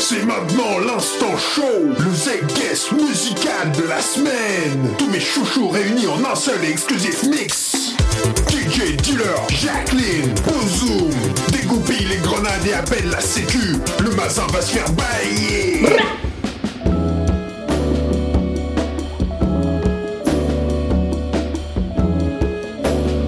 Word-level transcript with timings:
C'est 0.00 0.24
maintenant 0.24 0.78
l'instant 0.78 1.36
show, 1.36 1.62
le 1.84 2.14
Z-Guest 2.14 2.92
musical 2.92 3.72
de 3.76 3.82
la 3.88 4.00
semaine. 4.00 4.94
Tous 4.96 5.08
mes 5.10 5.20
chouchous 5.20 5.68
réunis 5.68 6.06
en 6.06 6.24
un 6.24 6.34
seul 6.36 6.64
et 6.64 6.70
exclusif 6.70 7.24
mix. 7.24 7.94
DJ 8.48 8.96
Dealer, 8.96 9.42
Jacqueline, 9.48 10.32
Bozoom, 10.46 11.10
dégoupille 11.52 12.06
les 12.06 12.16
grenades 12.18 12.66
et 12.66 12.74
appelle 12.74 13.10
la 13.10 13.20
sécu. 13.20 13.76
Le 14.02 14.10
mazin 14.12 14.46
va 14.52 14.62
se 14.62 14.72
faire 14.72 14.90
bailler. 14.92 15.82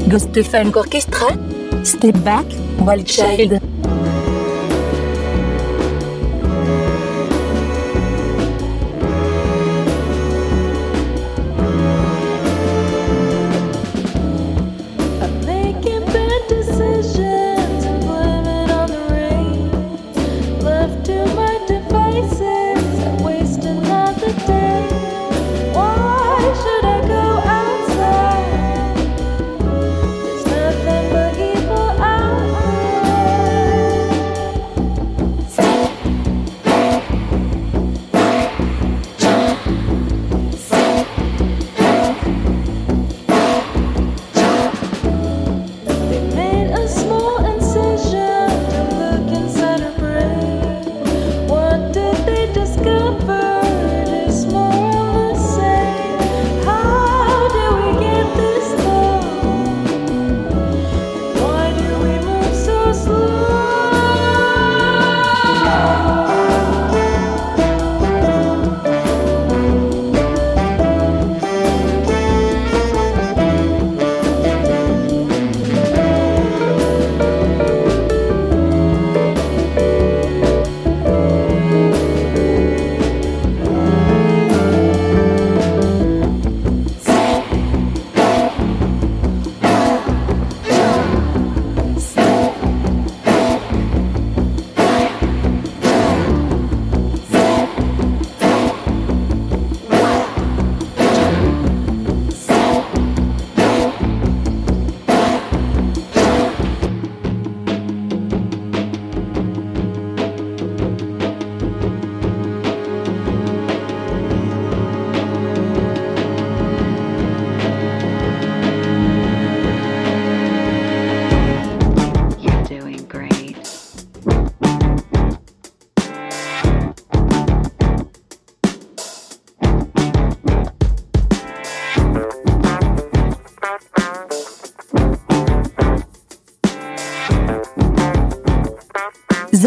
Ghost 0.09 0.43
Funk 0.43 0.77
Orchestra, 0.77 1.29
Step 1.85 2.17
Back, 2.19 2.47
Wild 2.81 3.07
Child. 3.07 3.61
Left 20.91 21.07
to 21.07 21.25
my 21.37 21.65
devices, 21.69 22.60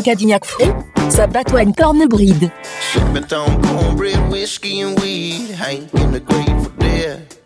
Zacadiniac 0.03 0.43
frais, 0.43 0.73
whiskey, 4.29 4.81
and 4.81 4.99
Dead. 6.77 7.37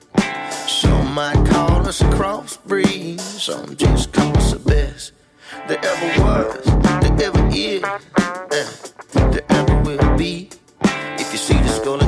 Some 0.68 1.13
might 1.13 1.45
call 1.47 1.88
us 1.88 2.01
a 2.01 2.06
crossbreed. 2.06 3.19
Some 3.19 3.75
just 3.75 4.12
call 4.12 4.35
us 4.38 4.53
the 4.53 4.59
best. 4.59 5.12
There 5.68 5.78
ever 5.78 6.23
was, 6.23 6.66
there 7.01 7.28
ever 7.28 7.47
is, 7.51 7.81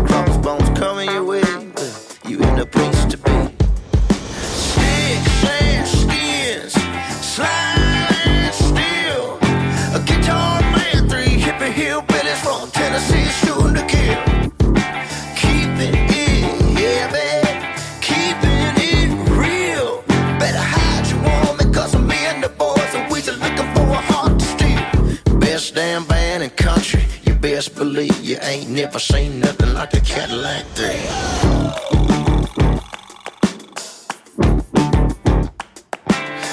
crossbones 0.03 0.28
never 28.85 28.99
seen 28.99 29.41
nothing 29.41 29.73
like 29.73 29.93
a 29.93 29.99
Cadillac 29.99 30.63
3. 30.67 30.87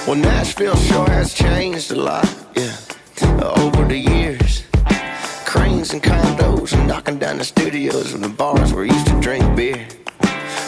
Well, 0.09 0.17
Nashville 0.17 0.75
sure 0.75 1.09
has 1.09 1.33
changed 1.33 1.93
a 1.93 1.95
lot, 1.95 2.29
yeah, 2.57 2.77
over 3.57 3.85
the 3.85 3.97
years. 3.97 4.65
Cranes 5.45 5.93
and 5.93 6.03
condos 6.03 6.73
and 6.73 6.89
knocking 6.89 7.21
down 7.21 7.39
the 7.39 7.45
studios 7.45 8.13
and 8.13 8.25
the 8.25 8.29
bars 8.29 8.73
where 8.73 8.83
we 8.83 8.91
used 8.91 9.07
to 9.07 9.21
drink 9.21 9.45
beer. 9.55 9.87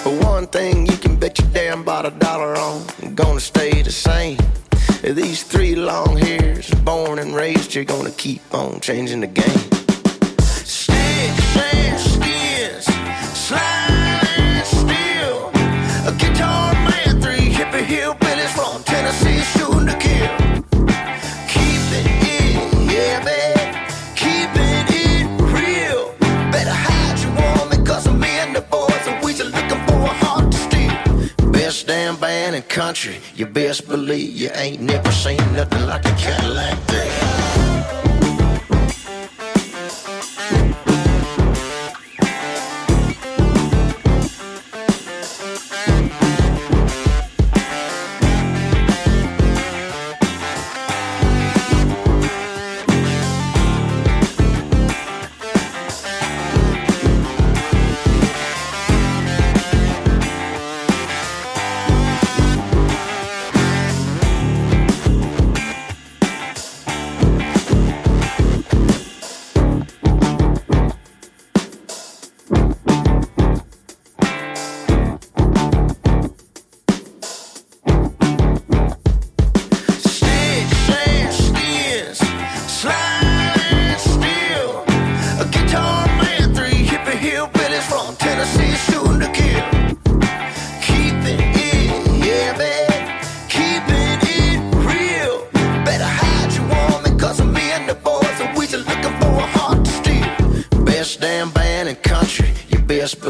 But 0.05 0.23
one 0.23 0.47
thing 0.47 0.87
you 0.87 0.97
can 0.97 1.17
bet 1.17 1.41
your 1.41 1.49
damn 1.49 1.83
bottom 1.83 2.17
dollar 2.21 2.55
on, 2.55 2.87
gonna 3.17 3.41
stay 3.41 3.83
the 3.83 3.91
same. 3.91 4.39
These 5.03 5.43
three 5.43 5.75
long 5.75 6.19
hairs, 6.19 6.71
born 6.85 7.19
and 7.19 7.35
raised, 7.35 7.75
you're 7.75 7.85
gonna 7.85 8.13
keep 8.13 8.43
on 8.55 8.79
changing 8.79 9.23
the 9.23 9.27
game. 9.27 9.78
Country, 32.69 33.17
you 33.35 33.47
best 33.47 33.89
believe 33.89 34.37
you 34.37 34.51
ain't 34.55 34.81
never 34.81 35.11
seen 35.11 35.39
nothing 35.55 35.87
like 35.87 36.05
a 36.05 36.15
Cadillac 36.17 36.79
thing. 36.89 37.38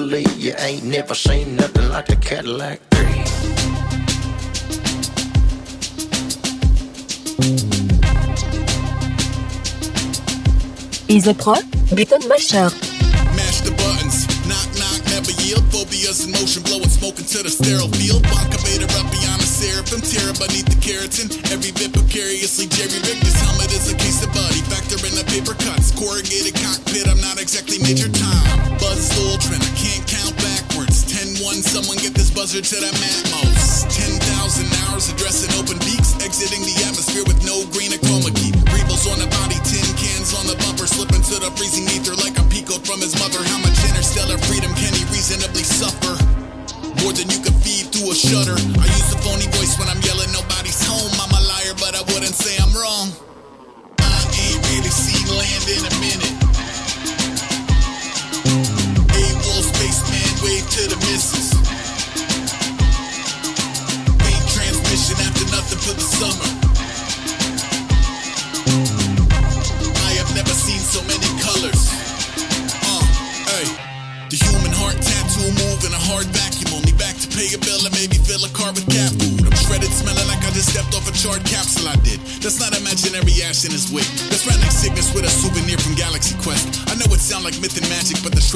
Believe 0.08 0.38
you 0.38 0.54
ain't 0.56 0.84
never 0.84 1.14
seen 1.14 1.54
nothing 1.56 1.90
like 1.90 2.06
the 2.06 2.16
Cadillac 2.16 2.80
3. 2.92 3.04
Isopro, 11.14 11.60
Button 11.90 12.26
Masher. 12.26 12.70
Mash 13.36 13.60
the 13.60 13.70
buttons. 13.76 14.24
Knock, 14.48 14.68
knock, 14.80 15.04
never 15.12 15.32
yield. 15.42 15.64
Phobias 15.70 16.24
in 16.24 16.32
motion, 16.32 16.62
blowing 16.62 16.88
smoke 16.88 17.18
into 17.18 17.42
the 17.42 17.50
sterile 17.50 17.88
field. 17.88 18.24
Vodka 18.28 18.56
up 18.56 18.64
beyond 18.64 19.12
the 19.12 19.17
seraphim. 19.58 19.98
Terror 19.98 20.34
beneath 20.38 20.70
the 20.70 20.78
keratin. 20.78 21.26
Every 21.50 21.74
bit 21.74 21.90
precariously 21.90 22.70
jerry 22.70 23.02
rigged. 23.02 23.26
This 23.26 23.34
helmet 23.42 23.74
is 23.74 23.90
a 23.90 23.96
case 23.98 24.22
of 24.22 24.30
buddy. 24.30 24.62
Factor 24.70 25.02
in 25.02 25.18
the 25.18 25.26
paper 25.26 25.58
cuts. 25.58 25.90
Corrugated 25.98 26.54
cockpit, 26.54 27.10
I'm 27.10 27.18
not 27.18 27.42
exactly 27.42 27.82
major 27.82 28.06
time. 28.06 28.78
Buzz 28.78 29.10
Aldrin, 29.18 29.58
I 29.58 29.72
can't 29.74 30.06
count 30.06 30.34
backwards. 30.38 31.02
10 31.10 31.42
1, 31.42 31.66
someone 31.66 31.98
get 31.98 32.14
this 32.14 32.30
buzzer 32.30 32.62
to 32.62 32.76
the 32.78 32.92
Matmos. 33.02 33.90
10,000 33.90 34.22
hours 34.86 35.10
addressing 35.10 35.50
open 35.58 35.82
beaks. 35.82 36.14
Exiting 36.22 36.62
the 36.62 36.76
atmosphere 36.86 37.26
with 37.26 37.42
no 37.42 37.66
green 37.74 37.90
or 37.90 38.00
chroma 38.06 38.30
key. 38.30 38.54
Rebels 38.70 39.10
on 39.10 39.18
the 39.18 39.26
body, 39.42 39.58
tin 39.66 39.90
cans 39.98 40.38
on 40.38 40.46
the 40.46 40.54
bumper. 40.62 40.86
Slipping 40.86 41.26
to 41.34 41.42
the 41.42 41.50
freezing 41.58 41.90
ether 41.90 42.14
like 42.22 42.38
a 42.38 42.46
peacoat 42.46 42.86
from 42.86 43.02
his 43.02 43.18
mother. 43.18 43.42
How 43.42 43.58
much 43.58 43.74
interstellar 43.82 44.38
freedom 44.46 44.70
can 44.78 44.94
he 44.94 45.02
reasonably 45.10 45.66
suffer? 45.66 46.37
More 47.02 47.12
than 47.12 47.28
you 47.30 47.38
can 47.40 47.54
feed 47.60 47.92
through 47.92 48.12
a 48.12 48.14
shutter. 48.14 48.56
I 48.56 48.86
use 48.86 49.12
a 49.12 49.18
phony 49.22 49.46
voice 49.56 49.78
when 49.78 49.88
I'm 49.88 50.00
yelling, 50.02 50.30
nobody's 50.32 50.80
home. 50.84 51.12
I'm 51.22 51.30
a 51.30 51.42
liar, 51.46 51.74
but 51.78 51.94
I 51.94 52.02
wouldn't 52.12 52.34
say 52.34 52.56
I'm 52.62 52.74
wrong. 52.74 53.12
I 53.98 54.18
ain't 54.34 54.60
really 54.70 54.90
seen 54.90 55.26
land 55.28 55.64
in 55.68 55.82
a 55.86 55.92
minute. 56.00 56.37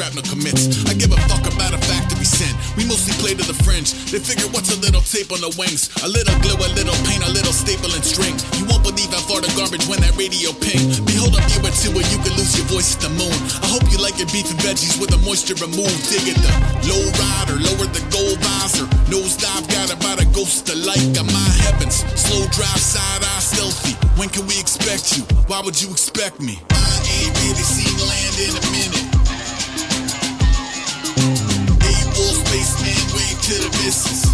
Shrapnel 0.03 0.27
commits. 0.27 0.83
I 0.91 0.99
give 0.99 1.15
a 1.15 1.21
fuck 1.31 1.47
about 1.47 1.71
a 1.71 1.79
factory 1.79 2.27
scent. 2.27 2.51
We 2.75 2.83
mostly 2.91 3.15
play 3.23 3.39
to 3.39 3.45
the 3.47 3.55
fringe. 3.63 3.95
They 4.11 4.19
figure 4.19 4.51
what's 4.51 4.75
a 4.75 4.79
little 4.83 5.01
tape 5.07 5.31
on 5.31 5.39
the 5.39 5.55
wings? 5.55 5.95
A 6.03 6.09
little 6.11 6.35
glue, 6.43 6.59
a 6.59 6.69
little 6.75 6.99
paint, 7.07 7.23
a 7.23 7.31
little 7.31 7.55
staple 7.55 7.95
and 7.95 8.03
string. 8.03 8.35
You 8.59 8.67
won't 8.67 8.83
believe 8.83 9.15
how 9.15 9.23
far 9.23 9.39
the 9.39 9.53
garbage 9.55 9.87
when 9.87 10.03
that 10.03 10.19
radio 10.19 10.51
ping. 10.59 10.91
Behold 11.07 11.39
up 11.39 11.47
you 11.55 11.63
or 11.63 11.71
two 11.71 11.95
where 11.95 12.03
you 12.11 12.19
can 12.27 12.35
lose 12.35 12.59
your 12.59 12.67
voice 12.67 12.99
at 12.99 13.07
the 13.07 13.13
moon. 13.15 13.37
I 13.63 13.71
hope 13.71 13.87
you 13.95 14.03
like 14.03 14.19
your 14.19 14.27
beef 14.35 14.51
and 14.51 14.59
veggies 14.59 14.99
with 14.99 15.15
the 15.15 15.23
moisture 15.23 15.55
removed. 15.63 16.03
Dig 16.11 16.35
it 16.35 16.39
the 16.43 16.51
low 16.91 17.03
rider, 17.23 17.63
lower 17.63 17.87
the 17.87 18.03
gold 18.11 18.43
visor. 18.43 18.91
Nosedive 19.07 19.71
got 19.71 19.95
about 19.95 20.19
a 20.19 20.27
ghost 20.35 20.67
of 20.67 20.83
light. 20.83 21.15
Got 21.15 21.31
my 21.31 21.51
heavens. 21.63 22.03
Slow 22.19 22.43
drive, 22.51 22.83
side 22.83 23.23
eye, 23.23 23.39
stealthy. 23.39 23.95
When 24.19 24.27
can 24.35 24.51
we 24.51 24.59
expect 24.59 25.15
you? 25.15 25.23
Why 25.47 25.63
would 25.63 25.79
you 25.79 25.95
expect 25.95 26.43
me? 26.43 26.59
I 26.75 26.91
ain't 27.07 27.35
really 27.47 27.63
seen 27.63 27.95
land 28.03 28.35
in 28.43 28.53
a 28.59 28.65
minute. 28.75 29.12
A-Wall 32.53 32.65
spaceman, 32.65 33.17
wave 33.17 33.41
to 33.41 33.55
the 33.55 33.71
missus. 33.83 34.25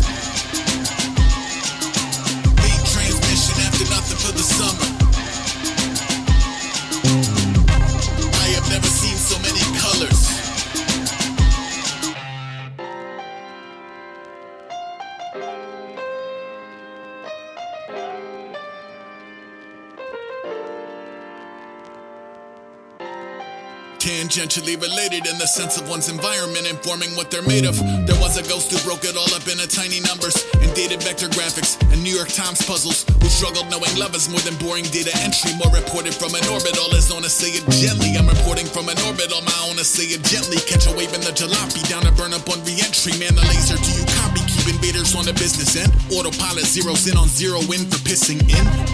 Faint 2.58 2.84
transmission 2.92 3.54
after 3.62 3.84
nothing 3.94 4.18
for 4.18 4.32
the 4.32 4.42
summer. 4.42 4.88
I 8.34 8.48
have 8.56 8.68
never 8.70 8.86
seen 8.86 9.16
so 9.16 9.38
many 9.38 9.60
colors. 9.78 10.37
Tangentially 24.28 24.76
related 24.76 25.24
in 25.24 25.40
the 25.40 25.48
sense 25.48 25.80
of 25.80 25.88
one's 25.88 26.12
environment 26.12 26.68
informing 26.68 27.16
what 27.16 27.32
they're 27.32 27.48
made 27.48 27.64
of. 27.64 27.80
There 28.04 28.20
was 28.20 28.36
a 28.36 28.44
ghost 28.44 28.68
who 28.68 28.76
broke 28.84 29.00
it 29.08 29.16
all 29.16 29.32
up 29.32 29.48
into 29.48 29.64
tiny 29.64 30.04
numbers 30.04 30.36
and 30.60 30.68
dated 30.76 31.00
vector 31.00 31.32
graphics 31.32 31.80
and 31.88 32.04
New 32.04 32.12
York 32.12 32.28
Times 32.28 32.60
puzzles. 32.60 33.08
Who 33.24 33.28
struggled 33.32 33.72
knowing 33.72 33.88
love 33.96 34.12
is 34.12 34.28
more 34.28 34.44
than 34.44 34.52
boring 34.60 34.84
data 34.92 35.16
entry. 35.24 35.56
More 35.56 35.72
reported 35.72 36.12
from 36.12 36.36
an 36.36 36.44
orbit, 36.52 36.76
all 36.76 36.92
is 36.92 37.08
on 37.08 37.24
to 37.24 37.32
say 37.32 37.56
it 37.56 37.64
gently. 37.72 38.20
I'm 38.20 38.28
reporting 38.28 38.68
from 38.68 38.92
an 38.92 39.00
orbit, 39.08 39.32
all 39.32 39.40
my 39.48 39.60
own 39.64 39.80
to 39.80 39.86
say 39.88 40.12
it 40.12 40.20
gently. 40.28 40.60
Catch 40.68 40.84
a 40.84 40.92
wave 40.92 41.16
in 41.16 41.24
the 41.24 41.32
jalopy, 41.32 41.80
down 41.88 42.04
to 42.04 42.12
burn 42.12 42.36
up 42.36 42.44
on 42.52 42.60
re-entry. 42.68 43.16
Man, 43.16 43.32
the 43.32 43.48
laser, 43.48 43.80
do 43.80 43.90
you 43.96 44.04
copy? 44.20 44.44
Keep 44.44 44.76
invaders 44.76 45.16
on 45.16 45.24
the 45.24 45.32
business 45.40 45.72
end. 45.72 45.88
Autopilot 46.12 46.68
zeroes 46.68 47.08
in 47.08 47.16
on 47.16 47.32
zero 47.32 47.64
in 47.72 47.88
for 47.88 47.96
pissing 48.04 48.44
in. 48.44 48.87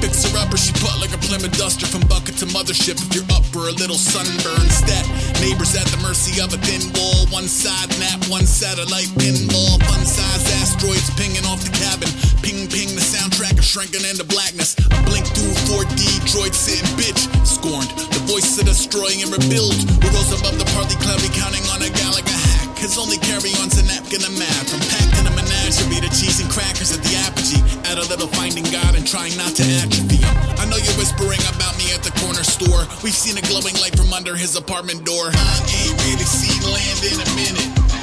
She 0.55 0.73
put 0.79 0.95
like 1.03 1.11
a 1.11 1.19
Plymouth 1.19 1.59
Duster 1.59 1.87
from 1.87 2.07
bucket 2.07 2.39
to 2.39 2.47
mothership. 2.47 2.95
If 2.95 3.11
you're 3.11 3.27
up 3.35 3.43
for 3.51 3.67
a 3.67 3.75
little 3.75 3.99
sunburn 3.99 4.71
stat. 4.71 5.03
Neighbors 5.43 5.75
at 5.75 5.87
the 5.91 5.99
mercy 5.99 6.39
of 6.39 6.55
a 6.55 6.59
thin 6.63 6.83
wall. 6.95 7.27
One 7.35 7.51
side 7.51 7.91
nap, 7.99 8.23
one 8.31 8.47
satellite 8.47 9.11
pinball. 9.19 9.83
Fun 9.83 10.07
size 10.07 10.47
asteroids 10.63 11.11
pinging 11.19 11.43
off 11.51 11.59
the 11.67 11.75
cabin. 11.75 12.07
Ping 12.43 12.71
ping 12.71 12.95
the 12.95 13.03
soundtrack 13.03 13.59
of 13.59 13.67
shrinking 13.67 14.07
into 14.07 14.23
blackness. 14.23 14.79
A 14.95 14.99
blink 15.03 15.27
through 15.35 15.59
4D 15.67 16.23
droid 16.31 16.55
sitting 16.55 16.87
bitch. 16.95 17.27
Scorned. 17.43 17.91
The 18.15 18.23
voice 18.31 18.55
of 18.55 18.71
destroying 18.71 19.27
and 19.27 19.35
rebuild. 19.35 19.75
Who 19.75 20.09
rose 20.15 20.31
above 20.39 20.57
the 20.63 20.69
partly 20.71 20.97
cloudy 21.03 21.35
counting 21.35 21.67
on 21.75 21.83
a 21.83 21.91
Gallagher 21.91 22.39
hack. 22.55 22.79
His 22.79 22.95
only 22.95 23.19
carry-on's 23.19 23.75
a 23.83 23.85
napkin 23.91 24.23
of 24.23 24.33
math. 24.39 24.71
From 24.71 24.81
packed 24.87 25.19
in 25.19 25.27
a 25.27 25.35
menagerie 25.83 26.09
to 26.09 26.15
cheese 26.15 26.41
and 26.41 26.51
crackers 26.51 26.93
at 26.93 27.03
the 27.03 27.15
apogee. 27.27 27.63
Add 27.91 27.99
a 27.99 28.07
little 28.09 28.29
finding 28.29 28.65
God 28.65 28.95
and 28.95 29.07
trying 29.07 29.37
not 29.37 29.55
to 29.57 29.63
atrophy. 29.83 30.21
I 30.59 30.67
know 30.67 30.77
you're 30.77 30.99
whispering 30.99 31.41
about 31.55 31.77
me 31.79 31.93
at 31.93 32.03
the 32.03 32.13
corner 32.21 32.45
store. 32.45 32.87
We've 33.03 33.15
seen 33.15 33.37
a 33.39 33.43
glowing 33.43 33.75
light 33.81 33.97
from 33.97 34.13
under 34.13 34.37
his 34.37 34.57
apartment 34.57 35.05
door. 35.05 35.31
I 35.33 35.57
ain't 35.83 35.99
really 36.05 36.25
seen 36.25 36.61
land 36.63 37.01
in 37.03 37.19
a 37.21 37.29
minute. 37.35 37.94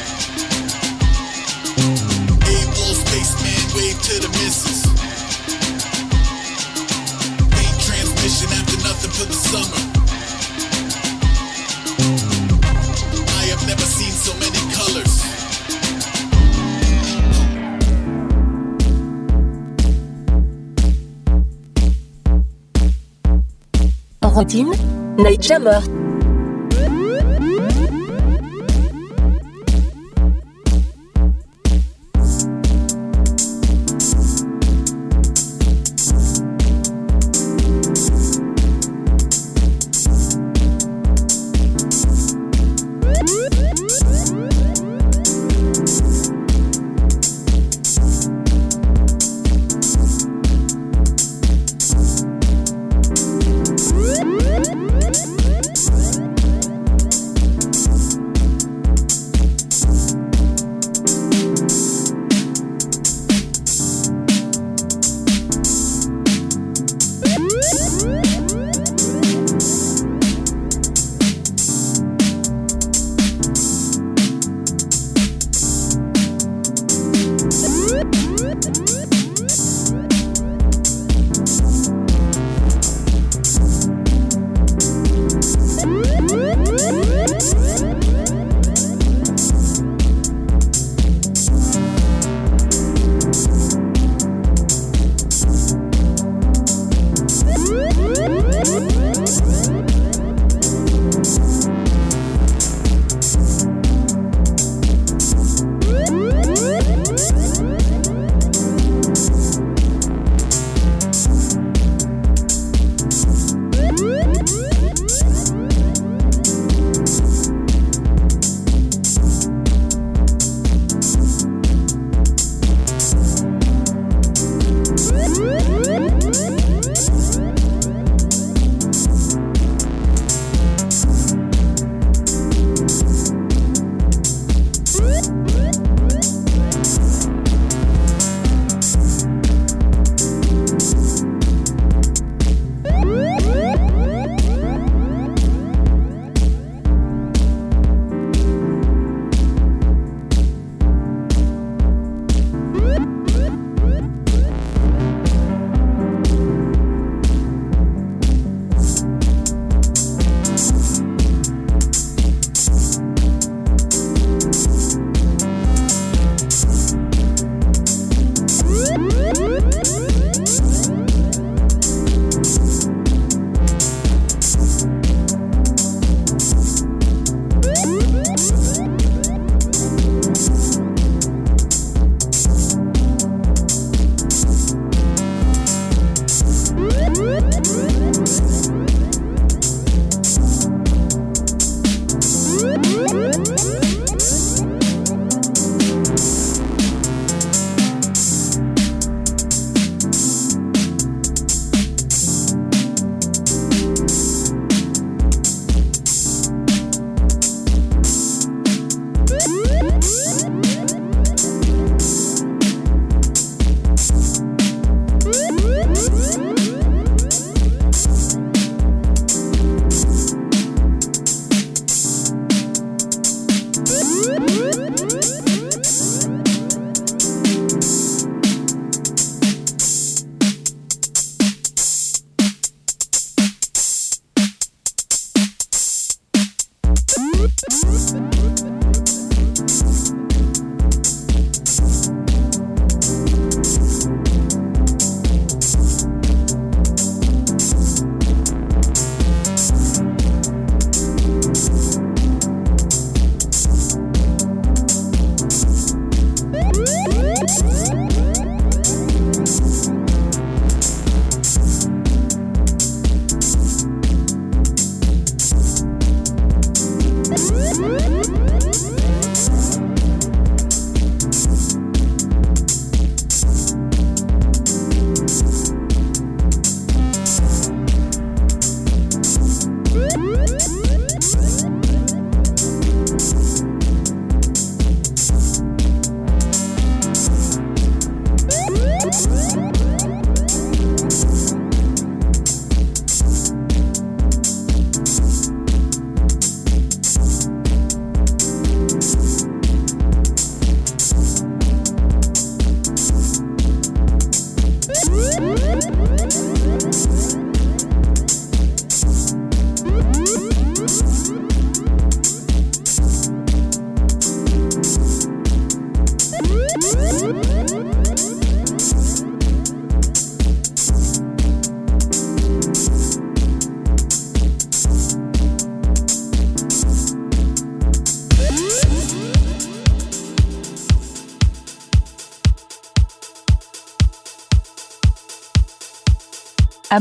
Night 24.41 25.39
Jammer. 25.39 26.00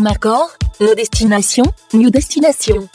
Amarcord, 0.00 0.48
nos 0.80 0.94
destinations, 0.94 1.68
new 1.92 2.10
destination. 2.10 2.88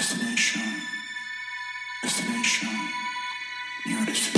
Voilà 0.00 0.28
le 4.06 4.37